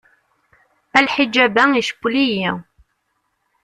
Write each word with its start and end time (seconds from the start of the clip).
A 0.97 0.99
lḥijab-a 1.05 1.63
i 1.79 1.81
cewwel-iyi. 1.87 2.49